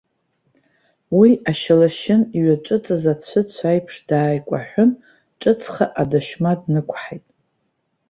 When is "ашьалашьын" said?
1.49-2.21